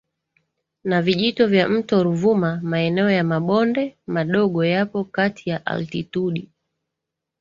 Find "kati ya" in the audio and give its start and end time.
5.03-5.65